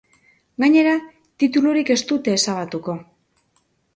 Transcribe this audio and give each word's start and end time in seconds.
Gainera, 0.63 0.93
titulurik 1.43 1.93
ez 1.95 1.99
dute 2.11 2.35
ezabatuko. 2.39 2.95